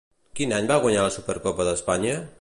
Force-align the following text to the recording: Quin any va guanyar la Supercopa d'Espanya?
Quin 0.39 0.55
any 0.57 0.69
va 0.71 0.79
guanyar 0.85 1.05
la 1.09 1.13
Supercopa 1.19 1.69
d'Espanya? 1.69 2.21